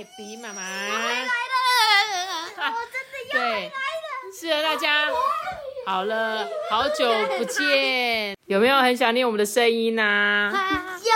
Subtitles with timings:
[0.00, 0.62] 艾比妈妈。
[0.62, 1.28] 来了，
[2.56, 3.70] 我真的要对，
[4.32, 5.10] 是的，大家
[5.84, 7.04] 好了，好久
[7.36, 11.12] 不见，有没有很想念我们的声音呢、有。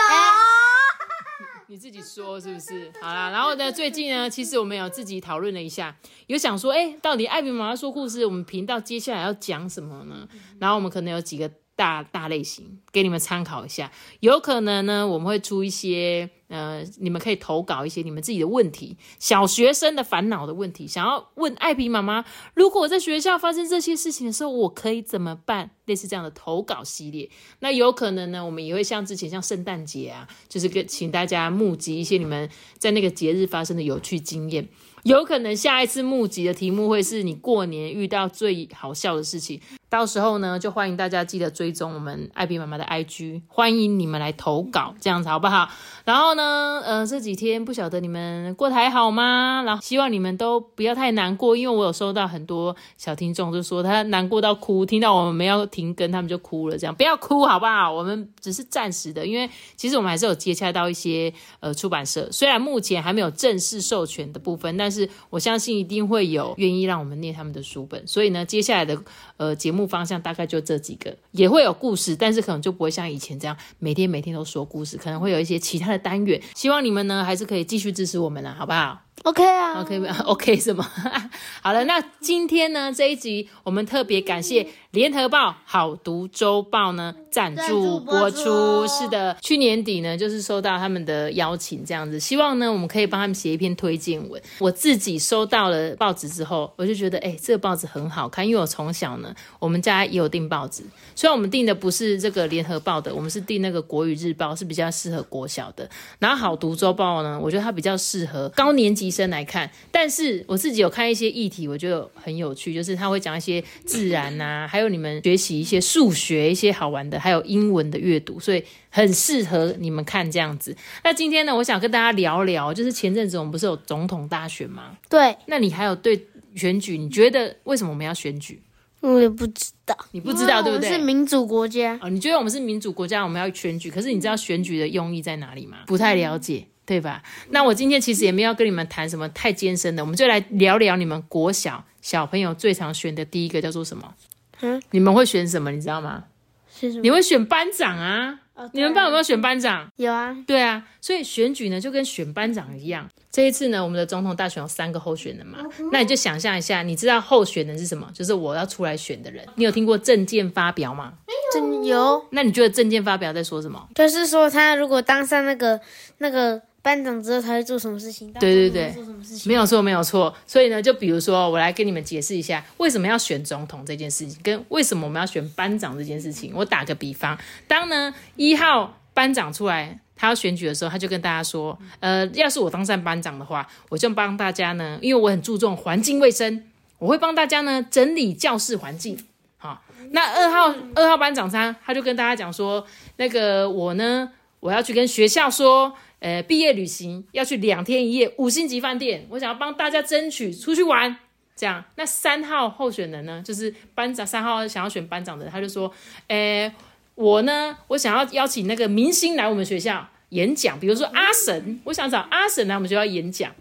[1.65, 2.91] 你自己说是不是？
[3.01, 5.95] 好啦，然后呢，最近呢，其实我们有自己讨论了一下，
[6.27, 10.27] 有想说，哎，到底艾比妈妈说故事，我们频道接下来要讲什么呢？
[10.59, 25.71] 然后我们可能有几个大大类型给你们参考一下，有可能呢，我们会出一些呃，你们可以投稿一些你们自己的问题，小学生的烦恼的问题，想要问艾比妈妈，如果我在学校发生这些事情的时候，我可以怎么办？
[25.85, 34.67] 类似这样的投稿系列，那有可能呢，我们也会像之前像圣诞节啊，就是跟请大家募集一些你们在那个节日发生的有趣经验。
[35.03, 39.61] 有可能下一次募集的题目会是你过年遇到最好笑的事情，
[39.95, 45.69] 到时候呢，就欢迎大家记得追踪我们艾比妈妈的 IG，欢迎你们来投稿，这样子好不好？
[46.03, 49.63] 然后呢，呃，这几天不晓得你们过得还好吗？
[49.65, 56.77] 然后希望你们都不要太难过，因为我有收到很多小听众就说他难过到哭，听到我们没有停更，他们就哭了。
[56.77, 57.89] 这样不要哭好不好？
[57.89, 68.05] 我们只是暂时的，因为其实我们还是有接洽到一些呃出版社，虽然目前还没有正式授权的部分，但是我相信一定会有愿意让我们念他们的书本。
[68.05, 69.01] 所以呢，接下来的
[69.37, 76.41] 呃节目方向大概就这几个，也会有故事，但是可能就不会像以前这样每天每天都说故事，可能会有一些其他的单元。
[76.53, 79.04] 希望你们呢还是可以继续支持我们了，好不好？
[79.23, 80.85] OK 啊 OK 不 OK 什么？
[81.63, 88.35] 好了，那今天呢这一集我们特别感谢联合报好读周报呢赞助播出。
[88.35, 94.39] 赞助播出是的，去年底呢就是收到他们的邀请，这样子，希望呢我们可以帮他们写一篇推荐文。
[94.59, 100.83] 我自己收到了报纸之后，我就觉得哎、这个报纸很好看，因为我从小呢我们家也有订报纸，
[101.15, 105.89] 虽然我们订的不是这个联合报的，我们是订那个国语日报，是比较适合国小的。
[106.19, 109.69] 然后好读周报呢，我觉得它比较适合高年级生来看。
[109.91, 120.75] 但是我自己有看一些议题，我觉得很有趣，就是他会讲一些自然呐、还有你们学习一些数学、一些好玩的，还有英文的阅读，所以很适合你们看这样子。
[121.03, 124.97] 那今天呢，我想跟大家聊聊，就是前阵子我们不是有总统大选吗？
[125.09, 128.61] 对，那你还有对选举，你觉得为什么我们要选举？
[129.01, 130.89] 我也不知道，你不知道对不对？
[130.89, 131.95] 是民主国家。
[132.01, 135.77] 哦，你觉得我们是民主国家，我们要选举，可是你知道选举的用意在哪里吗？
[135.85, 137.23] 不太了解，对吧？
[137.49, 144.13] 那我今天其实也没有要跟你们谈什么太艰深的，我们就来聊聊你们国小小朋友最常选的第一个叫做什么？
[144.61, 145.71] 嗯，你们会选什么？
[145.71, 146.25] 你知道吗？
[146.73, 147.01] 是什么？
[147.01, 148.39] 你会选班长啊？
[148.55, 149.91] 哦你们班有没有选班长？
[149.97, 153.09] 有啊，对啊，所以选举呢就跟选班长一样。
[153.29, 155.57] 这一次呢，我们的总统大选有三个候选人嘛，
[155.91, 158.09] 那你就想象一下，你知道候选人是什么？
[158.13, 159.45] 就是我要出来选的人。
[159.55, 161.15] 你有听过证件发表吗？
[161.53, 162.25] 真有。
[162.31, 163.89] 那你觉得证件发表在说什么？
[163.93, 165.81] 就是说，他如果当上那个
[166.19, 168.31] 那个班长知道，他会做什么事情？
[168.33, 169.51] 对对对做什么事情？
[169.51, 170.31] 没有错，没有错。
[170.45, 176.51] 所以呢，就比如说，我来跟你们解释一下为什么要选总统这件事情，跟为什么我们要选班长这件事情。
[176.53, 177.35] 我打个比方，
[177.67, 179.99] 当呢一号班长出来。
[180.17, 186.63] 他要选举的时候，他就跟大家说：“呃，要是我当上班长的话，我就帮大家呢，因为我很注重环境卫生，
[186.99, 189.19] 我会帮大家呢整理教室环境。
[189.57, 194.31] 好，那二号二号班长他他就跟大家讲说，那个我呢，
[194.61, 201.17] 我要去跟学校说，呃，毕业旅行要去两天一夜五星级饭店，我想要帮大家争取出去玩。
[201.55, 205.89] 这样，那三号候选人呢，就是班长，三号想要选班长的，他就说，
[206.27, 206.69] 诶，
[207.15, 213.55] 我呢，我想要邀请那个明星来我们学校演讲，比如说阿神，我想找阿神来我们学校演讲。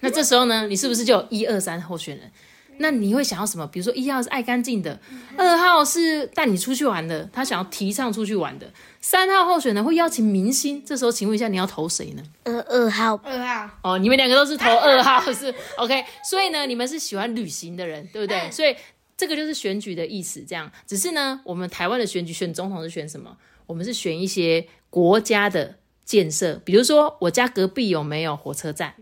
[0.00, 2.30] 那这时候呢，你是不是就有一二三候选人？
[2.78, 3.66] 那你会想要什么？
[3.66, 5.00] 比如说一号是爱干净的，
[5.36, 8.70] 二号是带你出去玩的，他想要提倡出去玩的。
[9.00, 12.22] 三号候选人会邀请明星，这时候请问一下，你要投谁呢？
[12.44, 13.14] 呃，二号。
[13.24, 16.04] 二号，哦，你们两个都是投二号，是 OK。
[16.28, 18.50] 所以呢，你们是喜欢旅行的人，对不对？
[18.50, 18.74] 所以
[19.16, 20.44] 这个就是选举的意思。
[20.46, 23.36] 这样，只是呢，我们台湾的选举选总统是选什么？
[23.66, 28.94] 我们是选一些国家的建设，比如说我家隔壁有没有火车站？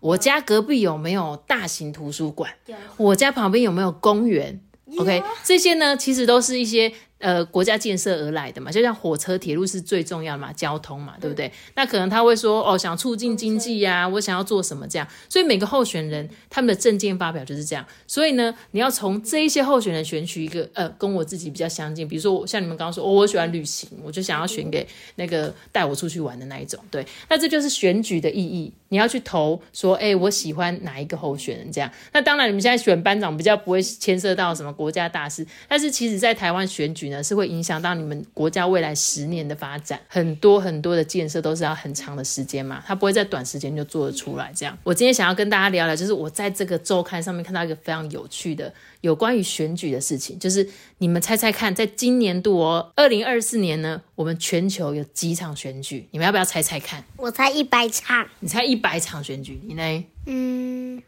[0.00, 2.52] 我家隔壁有没有大型图书馆？
[2.96, 4.60] 我家旁边有没有公园
[4.98, 11.52] ？OK，这些呢，其实都是一些呃国家建设而来的嘛，就像火车、铁路是最重要的嘛，交通嘛，对不对？
[11.76, 15.06] 那可能他会说哦，想促进经济呀，我想要做什么这样。
[15.28, 17.86] 所以每个候选人他们的政见发表就是这样。
[18.06, 26.82] 所以呢，你要从这一些候选人选取一个呃跟我自己比较相近，比如说我像你们刚刚说，哦，我喜欢旅行，我就想要选给那个带我出去玩的那一种。
[26.90, 28.72] 对，那这就是选举的意义。
[28.90, 31.90] 你要去投说，哎，我喜欢哪一个候选人这样。
[32.12, 44.52] 那当然，你们现在选班长比较不会牵涉到什么国家大事，但是其实在台湾选举呢，是会影响到你们国家未来十年的发展，很多很多的建设都是要很长的时间嘛，它不会在短时间就做得出来。
[44.54, 48.72] 这样，我今天想要跟大家聊聊，就是我在这个周刊上面看到一个非常有趣的
[49.02, 50.68] 有关于选举的事情，就是
[51.02, 56.06] 你们猜猜看，在今年度哦，二零二四年呢，我们全球有几场选举？
[56.10, 57.02] 你们要不要猜猜看？
[57.16, 60.04] 我猜一百场，你猜一百场选举，你呢？
[60.26, 61.02] 嗯，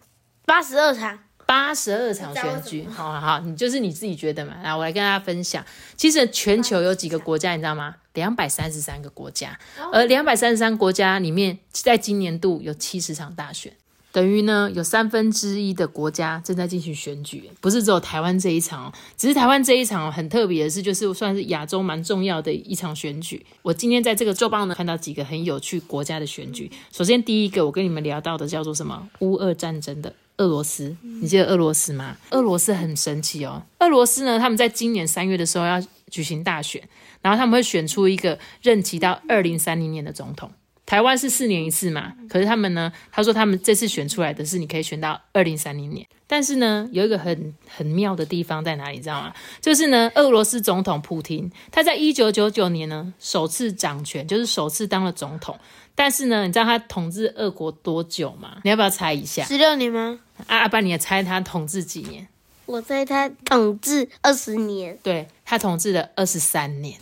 [0.47, 1.19] 八十二场。
[1.45, 4.55] 八十二场选举，好好好，你就是你自己觉得嘛？
[4.63, 5.63] 来，我来跟大家分享。
[5.95, 7.97] 其实全球有几个国家，你知道吗？
[8.15, 9.59] 两百三十三个国家，
[9.93, 13.71] 而两百三十三国家里面，在今年度有七十场大选，
[14.13, 23.45] 等于呢有三分之一的国家正在进行选举，不是只有台湾这一场，只是台湾这一场很特别的是，就是算是亚洲蛮重要的一场选举。
[23.63, 26.71] 我今天在这个周报呢看到几个很有趣国家的选举。
[26.93, 29.09] 首先第一个，我跟你们聊到的叫做什么？
[29.21, 30.15] 乌俄战争的。
[30.39, 32.17] 俄罗斯，你记得俄罗斯吗？
[32.31, 33.63] 俄罗斯很神奇哦。
[33.79, 35.81] 俄罗斯呢，他们在今年三月的时候要
[36.11, 36.83] 举行大选，
[37.21, 40.51] 然后他们会选出一个任期到二零三零年的总统。
[40.93, 46.07] 台湾是四年一次嘛，可是他们呢，他说他们这次选出来的是你可以选到二零三零年。
[46.27, 49.33] 但是呢，有一个很很妙的地方在哪里，知道吗？
[49.63, 55.59] 就是呢，俄罗斯总统普京他在一九九九年呢首次掌权，就是首次当了总统。
[55.95, 58.59] 但是呢，你知道他统治俄国多久吗？
[58.63, 59.43] 你要不要猜一下？
[59.45, 60.19] 十六年吗？
[60.47, 62.29] 啊阿爸，你也猜他统治几年？
[62.67, 64.99] 我猜他统治二十年。
[65.03, 66.99] 对他统治了二十三年，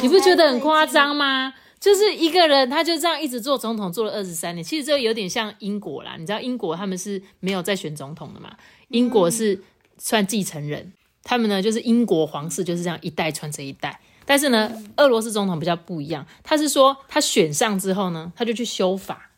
[0.00, 1.54] 你不觉得很夸张吗？
[1.82, 4.62] 就是一个人，他就这样一直做总统，做了二十三年。
[4.62, 8.52] 其实这有点像英国啦，你知道英国他们是没有再选总统的嘛？
[8.86, 9.60] 英国是
[9.98, 10.92] 算继承人，
[11.24, 14.00] 他们呢就是英国皇室就是这样一代传承一代。
[14.24, 19.32] 但是呢，俄罗斯总统比较不一样，他是说他选上之后呢，他就去修法，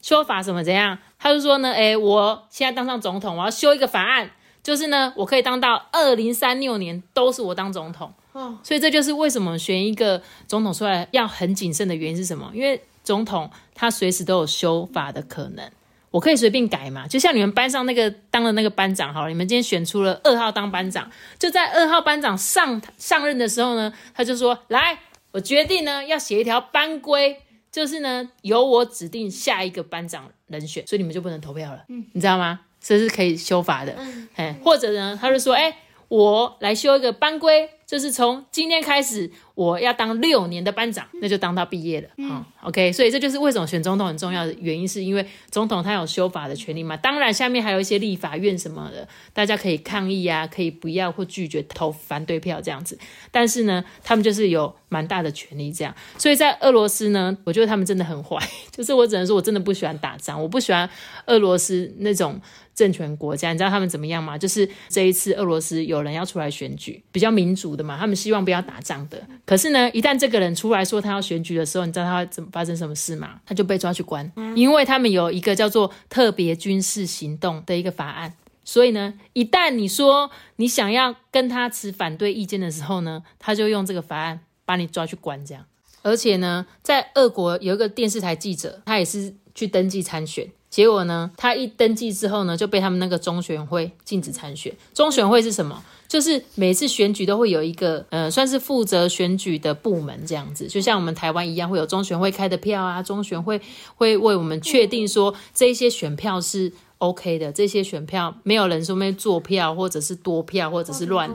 [0.00, 0.98] 修法什么怎样？
[1.18, 4.30] 他就说呢，哎，我现在当上总统，我要修一个法案，
[4.62, 8.14] 就是呢，我可以当到二零三六年都是我当总统。
[8.38, 12.50] 哦，所以这就是为什么选一个总统出来要很谨慎的原因是什么？
[12.54, 15.70] 因为总统他随时都有修法的可能。
[16.10, 17.06] 我可以随便改嘛？
[17.06, 24.98] 就像你们班上那个当了那个班长，好了，你们今天选出了二号当班长，就在二号班长上上任的时候呢，他就说：“来，
[25.32, 27.36] 我决定呢要写一条班规，
[27.70, 32.60] 就是呢由我指定下一个班长人选，所以你们就不能投票了，嗯，你知道吗？
[32.80, 33.94] 这是可以修法的，
[34.36, 35.76] 哎，或者呢，他就说：哎，
[36.08, 42.08] 我来修一个班规，就是从今天开始。”我要当六年的班长，那就当到毕业了。
[42.16, 46.96] 嗯，OK，所以这就是为什么选总统很重要的原因，是因为总统他有修法的权利嘛。
[46.96, 52.96] 当然，下面还有一些立法院什么的，大家可以抗议啊，可以不要或拒绝投反对票这样子。
[53.32, 55.92] 但是呢，他们就是有蛮大的权利这样。
[56.16, 58.38] 所以在俄罗斯呢，我觉得他们真的很坏。
[58.70, 60.88] 就是我只能说我真的不喜欢打仗，我不喜欢
[61.26, 62.40] 俄罗斯那种
[62.76, 63.50] 政权国家。
[63.52, 64.38] 你知道他们怎么样吗？
[64.38, 69.20] 就是这一次俄罗斯有人要出来选举，比较民主的嘛，他们希望不要打仗的。
[69.48, 73.40] 可是呢，一旦这个人出来说他要选举的时候，你知道他怎么发生什么事吗？
[73.46, 78.34] 他就被抓去关，因为他们有一个叫做特别军事行动的一个法案。
[78.62, 85.42] 所以呢，一旦你说你想要跟他持反对意见的时候呢，他就用这个法案把你抓去关。
[85.46, 85.64] 这样，
[86.02, 90.46] 而且呢，在俄国有一个电视台记者，他也是去登记参选，
[90.78, 94.72] 结果呢，他一登记之后呢，就被他们那个中选会禁止参选。
[94.94, 95.82] 中选会是什么？
[96.06, 103.60] 就是每次选举都会有一个，呃，算是负责选举的部门这样子，就像我们台湾一样，会有中选会开的票啊，中选会
[103.96, 111.28] 会为我们确定说这些选票是 OK 的，这些选票没有人说没做票，或者是多票，或者是乱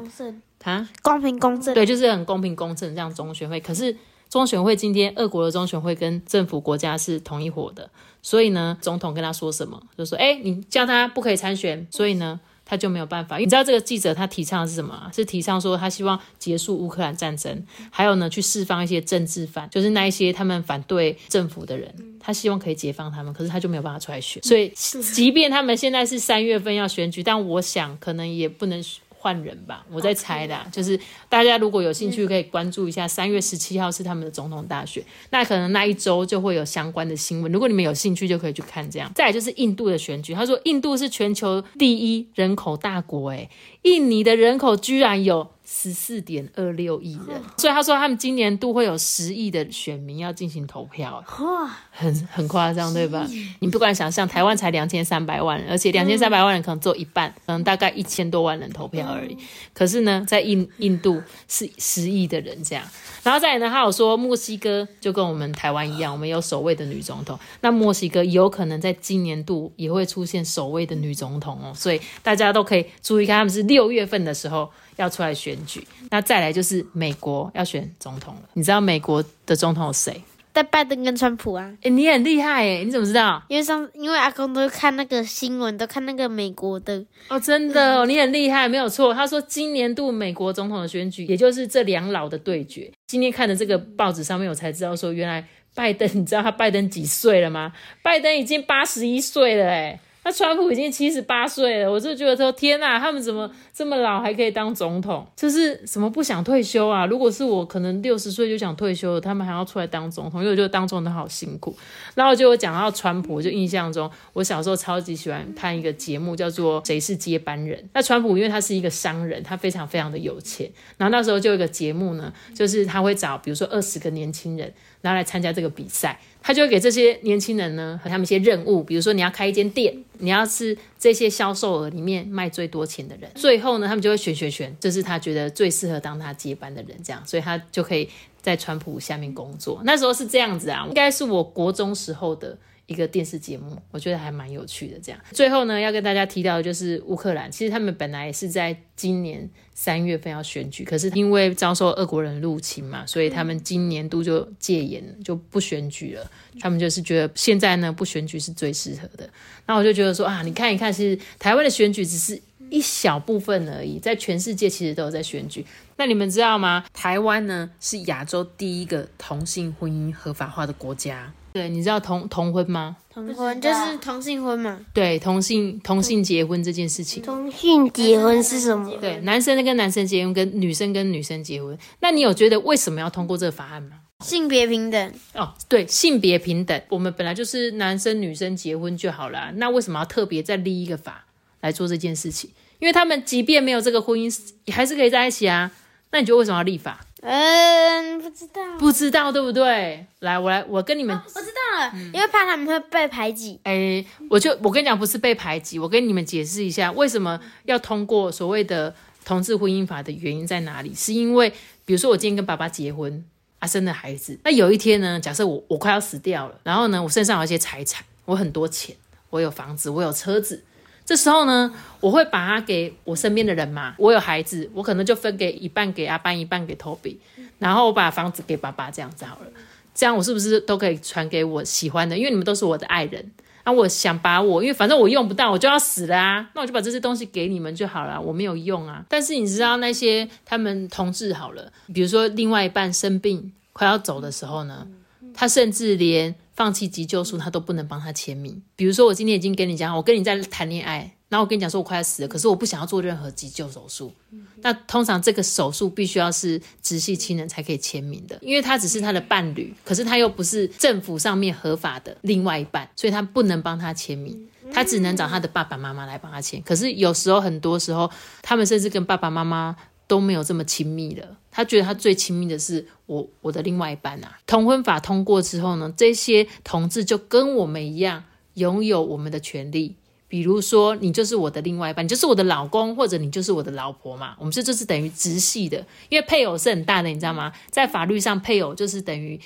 [0.63, 3.59] 啊，公平公正，对，就是很公平公正这样中选会。
[3.59, 3.93] 可是
[4.33, 7.87] 中选会今天，俄国的中选会跟政府国家是同一伙的，
[8.23, 12.39] 所以呢，总统跟他说什么，就说，哎，你叫他不可以参选，所以呢。
[12.65, 15.11] 他就没有办法，你知道这个记者他提倡的是什么？
[15.13, 17.61] 是提倡说他希望结束乌克兰战争，
[17.91, 24.41] 还有呢去释放一些政治犯，就是那一些他们反对政府的人，他希望可以解放他们，可是他就没有办法出来选。
[24.41, 24.69] 所以，
[25.13, 28.81] 即便他们现在是三月份要选举，但我想可能也不能。
[29.23, 30.99] 换人吧，我在猜的，就是
[31.29, 33.07] 大家如果有兴趣，可以关注一下。
[33.07, 37.49] 三月十七号是他们的总统大选，那可能那一周就会有相关的新闻。
[37.49, 39.09] 如果你们有兴趣，就可以去看这样。
[39.15, 43.49] 再来就是印度的选举，他说印度是全球第一人口大国，诶
[43.83, 53.27] 印尼的人口居然有十四点二六亿人， 所以他说他们今年度会有十亿的选民要进行投票， 哇，很很夸张，对吧？
[53.59, 59.37] 你不敢想象，台湾才两千三百万人，而且两千三百万人可能只有一半，可能大概一千多万人投票而已。
[59.73, 62.83] 可是呢，在印印度是十亿的人这样，
[63.23, 74.69] 然后再来呢，他有说墨西哥就跟我们台湾一样，我们有首位的女总统，那墨西哥有可能在今年度也会出现首位的女总统哦，所以大家都可以注意看，他们是六月份的时候。
[74.97, 78.41] 要出来选举，那再来就是美国要选总统了。
[78.53, 80.21] 你知道美国的总统有谁？
[80.53, 81.73] 在拜登跟川普啊。
[81.81, 83.41] 哎，你很厉害哎，你怎么知道？
[83.47, 87.03] 因为上因为阿公都看那个新闻，都看那个美国的。
[87.27, 89.11] 哦，真的哦，你很厉害，没有错。
[89.11, 92.91] 他说今年度美国总统的选举，也就是这两老的对决。
[93.07, 95.43] 今天看的这个报纸上面，我才知道说，原来
[95.73, 97.73] 拜登，你知道他拜登几岁了吗？
[98.03, 99.99] 拜登已经八十一岁了哎。
[100.25, 105.27] 那川普已经七十八岁了，我就觉得说天呐，他们怎么这么老还可以当总统？
[105.35, 107.05] 就是什么不想退休啊？
[107.05, 111.75] 如果是我，可能六十岁就想退休了，他们还要出来当总统，因为我觉得当总统好辛苦。
[112.15, 117.77] 然后就我讲到川普，我就印象中我小时候超级喜欢看一个节目，叫做《谁是接班人》。
[117.93, 120.69] 那川普因为他是一个商人，他非常非常的有钱。
[120.97, 126.19] 然后那时候就有一个节目呢，就是他会找比如说二十个年轻人，然后来参加这个比赛。
[126.41, 138.09] 他就会给这些年轻人呢和他们一些任务，比如说你要开一间店，你要是这些销售额里面卖最多钱的人，最后呢他们就会选选选，这是他觉得最适合当他接班的人，这样，所以他就可以
[138.41, 139.79] 在川普下面工作。
[139.85, 142.57] 那时候是这样子啊，应该是我国中时候的。
[142.93, 144.99] 一个电视节目，我觉得还蛮有趣的。
[145.01, 147.51] 这样，最后呢，要跟大家提到的就是乌克兰。
[147.51, 156.31] 其实他们本来也是在今年三月份要选举，可是因为遭受俄国人入侵嘛，所以他们今年度就戒严，就不选举了。
[156.59, 159.27] 他们就是觉得现在呢不选举是最适合的。
[159.65, 165.65] 那我就觉得说啊，你看一看，其实台湾的选举只是一小部分而已，在全世界其实都有在选举。
[165.97, 166.85] 那你们知道吗？
[166.93, 171.31] 台湾呢是亚洲第一个同性婚姻合法化的国家。
[171.53, 172.97] 对，你知道同同婚吗？
[173.13, 174.79] 同婚就是同性婚嘛。
[174.91, 177.21] 对，同性同性结婚这件事情。
[177.21, 178.91] 同性结婚是什么？
[178.99, 181.77] 对，男生跟男生结婚，跟女生跟女生结婚。
[181.99, 183.97] 那你有觉得为什么要通过这个法案吗？
[184.21, 185.13] 性别平等。
[185.35, 191.25] 哦，对，性别平等，我们本来就是男生女生结婚就好了，那为什么要特别再立一个法
[191.61, 192.49] 来做这件事情？
[192.79, 195.71] 因为他们即便没有这个婚姻，还是可以在一起啊。
[196.11, 197.05] 那你觉得为什么要立法？
[197.25, 200.05] 嗯，不知道，不知道对不对？
[200.19, 203.57] 来，我来，我跟你们，我知道了，因为怕他们会被排挤。
[203.63, 210.93] 哎，我就我跟你讲，不是被排挤，我跟你们解释一下，为什么要通过所谓的同志婚姻法的原因在哪里？
[210.93, 211.49] 是因为，
[211.85, 213.23] 比如说我今天跟爸爸结婚，
[213.59, 218.93] 啊，生了孩子，那有一天呢，假设我我快要死掉了，然后呢，我身上有一些财产，我很多钱，
[219.29, 220.61] 我有房子，我有车子。
[221.05, 223.93] 这时候呢，我会把它给我身边的人嘛。
[223.97, 227.17] 我有孩子，我可能就分给一半给阿班，一半给 Toby，
[227.59, 229.47] 然后我把房子给爸爸，这样子好了。
[229.93, 232.17] 这样我是不是都可以传给我喜欢的？
[232.17, 233.31] 因为你们都是我的爱人。
[233.65, 236.49] 那我想把我，因为反正我用不到，我就要死了啊。
[236.55, 239.03] 那我就把这些东西给你们就好了，我没有用啊。
[239.09, 244.87] 但是你知道那些他们同志好了，比如说另外一半生病快要走的时候呢，
[245.33, 246.33] 他甚至连。
[246.53, 248.61] 放弃急救书，他都不能帮他签名。
[248.75, 254.13] 比如说，我今天已经跟你讲，我跟你在谈恋爱，然后我跟你讲说我快要死了，可是我不想要做任何急救手术。
[254.61, 266.61] 那通常这个手术必须要是直系亲人才可以签名的，因为他只是他的伴侣，可是他又不是政府上面合法的另外一半，所以他不能帮他签名，他只能找他的爸爸妈妈来帮他签。
[266.61, 268.09] 可是有时候，很多时候，
[268.41, 269.75] 他们甚至跟爸爸妈妈。
[270.13, 271.25] 都没有这么亲密了。
[271.49, 274.37] 他觉得他最亲密的是我，我的另外一半啊。
[274.45, 279.95] 同婚法通过之后呢，这些同志就跟我们一样，拥有我们的权利。
[280.27, 284.35] 比如说，你就是我的另外一半，你就是我的老公，或者你就是我的老婆嘛。
[284.37, 287.51] 我们这就是等于直系的，因为配偶是很大的，你知道吗？
[287.71, 289.39] 在法律上，配偶就是等于。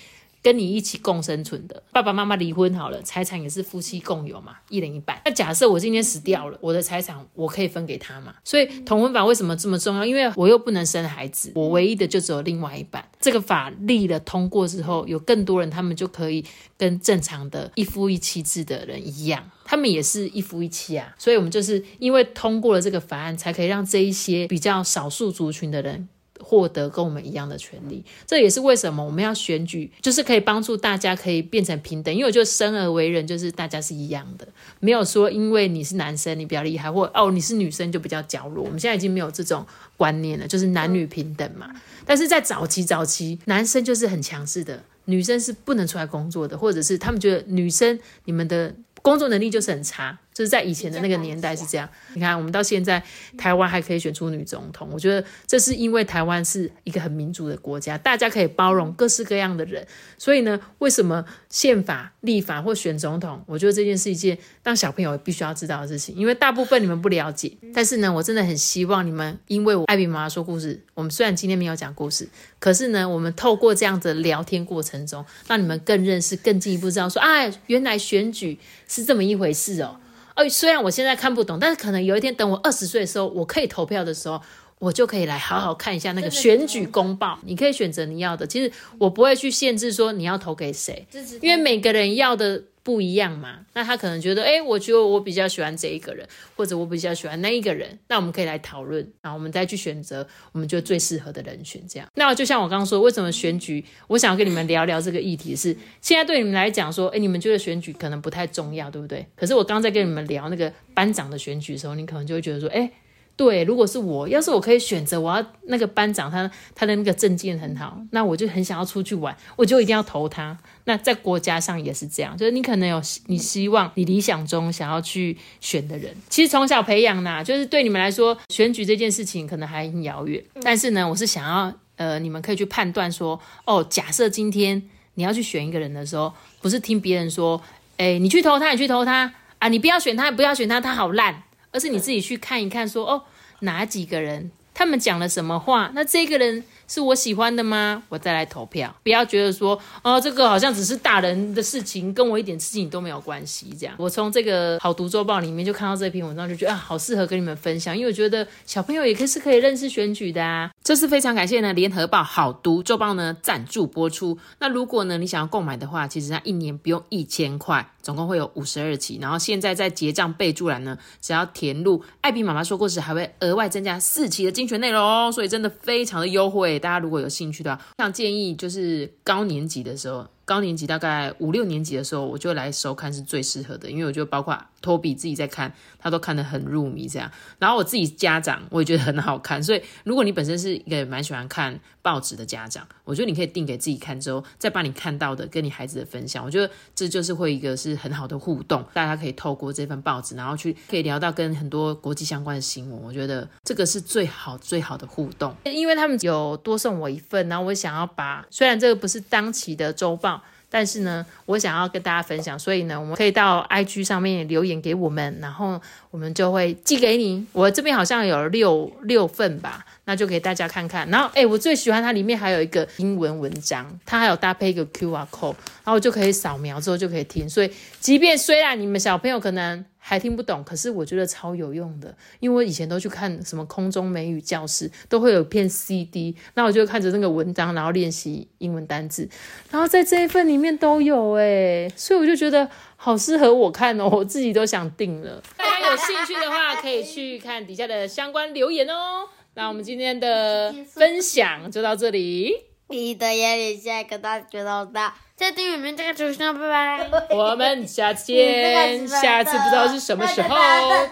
[0.47, 5.21] 跟你一起共生存的爸爸妈妈离婚好了，财产也是夫妻共有嘛，一人一半。
[5.25, 8.33] 那假设我今天死掉了，我的财产我可以分给他嘛？
[8.45, 10.05] 所以同婚法为什么这么重要？
[10.05, 13.05] 因为我又不能生孩子，我唯一的就只有另外一半。
[13.19, 16.45] 这个法立了通过之后，有更多人他们就可以
[16.77, 21.13] 跟正常的一夫一妻制的人一样，他们也是一夫一妻啊。
[21.17, 26.07] 所以我们就是因为通过了这个法案，才可以让这一些比较少数族群的人。
[26.49, 32.13] 获得跟我们一样的权利，这也是为什么我们要选举，就是可以帮助大家可以变成平等。
[32.15, 34.47] 因为我觉得生而为人就是大家是一样的，
[34.79, 38.63] 没有说因为你是男生你比较厉害，或哦你是女生就比较娇弱。
[38.63, 39.65] 我们现在已经没有这种
[39.97, 41.69] 观念了，就是男女平等嘛。
[42.05, 50.17] 但是在早期早期，男生就是很强势的，女生是不能出来工作的，或者是他们觉得女生你们的工作能力就是很差。
[50.37, 51.89] 就是在以前的那个年代是这样。
[52.13, 53.01] 你看，我们到现在
[53.35, 59.83] 台湾还可以选出女总统，我觉得这是因为台湾是一个很民主的国家，大家可以包容各式各样的人。
[60.15, 63.43] 所以呢，为什么宪法立法或选总统？
[63.47, 67.51] 我觉得这件是一件让小朋友必须要知道的事情，因为大部分你们不了解。
[67.73, 72.29] 但是呢，我真的很希望你们，因为我艾比妈妈说故事，我们虽然今天没有讲故事，
[72.59, 79.99] 可是呢，我们透过这样的聊天过程中，让你们更认识、更进一步知道说，啊，原来选举是这么一回事哦。
[80.37, 84.41] 哦，虽然我现在看不懂，但是可能有一天等我二十岁的时候，我可以投票的时候，
[84.79, 87.37] 我就可以来好好看一下那个选举公报。
[87.43, 91.05] 你可以选择你要的，其实我不会去限制说你要投给谁，
[91.41, 92.63] 因为每个人要的。
[92.87, 93.65] 不一样嘛？
[93.73, 96.25] 那他可能觉得，哎，我觉得我比较喜欢这一个人，
[96.55, 97.99] 或者我比较喜欢那一个人。
[98.07, 101.85] 那我们可以来讨论，然后我们再去选择我们觉得最适合的人选。
[101.85, 103.83] 这样，那就像我刚刚说，为什么选举？
[104.07, 109.27] 我想要跟你们聊聊这个议题是，现在对你们来讲说，哎，你们觉得选举可能不太重要，对不对？
[109.35, 112.89] 可是我刚在跟你们聊那个班长的选举的时候，你可能就会觉得说，哎。
[113.37, 120.57] 对，如果是我，要是我可以选择，我要那个班长，他他的那个证件很好，那我就很想要出去玩，我就一定要投他。
[120.85, 130.43] 那在国家上也是这样，就是你可能有你希望你理想中想要去选的人，其实从小培养啦，就是对你们来说，选举这件事情可能还很遥远。
[130.63, 134.81] 但是呢，我是想要呃，你们可以去判断说，哦，假设今天
[135.13, 137.61] 你要去选一个人的时候，不是听别人说，
[137.97, 141.43] 哎，你去投他，你去投他啊，你不要选他，不要选他，他好烂。
[141.71, 143.23] 而是你自己去看一看，说哦，
[143.61, 145.91] 哪几个人他们讲了什么话？
[145.93, 146.63] 那这个人。
[146.87, 148.01] 是我喜欢的吗？
[148.09, 148.93] 我再来投票。
[149.03, 153.75] 不要觉得说，哦，这个好像只是大人的事情，跟我一点事情都没有关系。
[153.77, 157.95] 这样，我从这个好读周报里面就看到这篇文章，就觉得啊，好适合跟你们分享。
[157.95, 160.71] 因为我觉得小朋友也可以是可以认识选举的啊。
[160.83, 164.37] 这是非常感谢呢，联合报好读周报呢赞助播出。
[164.59, 169.19] 那如果呢你想要购买的话，其实它一年不用一千块，总共会有五十二期。
[169.21, 176.76] 然后现在在结账备注栏呢，只要填入艾比妈妈说故事，还会额外增加四期的精选内容哦，所以真的非常的优惠。
[176.79, 180.27] 大家如果有兴趣的话，像建议就是高年级的时候。
[180.45, 187.31] 高年级大概五六年级的时候，我就来收看是最适合的，因为我觉得包括托比自己在看，他都看得很入迷这样。
[187.59, 198.83] 然后我自己家长我也觉得很好看，所以如果你本身是一个蛮喜欢看报纸的家长，我觉得你可以订给自己看之后，再把你看到的跟你孩子的分享，我觉得这就是会一个是很好的互动。
[198.93, 205.55] 大家可以透过这份报纸，然后去可以聊到跟很多国际相关的新闻，我觉得这个是最好最好的互动。
[205.65, 210.43] 因为他们有多送我一份，然后我想要把虽然这个不是当期的周报。
[210.69, 217.45] 但是呢，我想要跟大家分享，所以呢，我们可以到 IG 上面留言给我们，然后我们就会寄给你。
[217.53, 221.07] 我这边好像有六六份吧，那就给大家看看。
[221.09, 227.47] 然后，哎，我最喜欢它里面还有一个英文文章，它还有搭配一个 QR code，然后就可以扫描之后就可以听。
[227.47, 229.85] 所以，即便虽然你们小朋友可能。
[229.99, 239.27] 还听不懂，可是我觉得超有用的，因为我以前都去看什么空中美语教室，都会有一片 CD，那我就看着那个文章，然后练习英文单字，
[239.69, 245.43] 然后在这一份里面都有哎，所以我就觉得好适合我看哦，我自己都想订了。
[245.57, 249.27] 大家有兴趣的话，可以去看底下的相关留言哦。
[249.57, 252.53] 那我们今天的分享就到这里，
[252.89, 255.15] 你的眼里下一个大觉得大。
[255.35, 257.35] 在订阅里面这个主持人，拜拜。
[257.35, 260.55] 我们下次见，下次不知道是什么时候，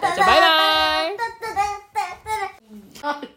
[0.00, 0.40] 大家拜
[3.02, 3.28] 拜。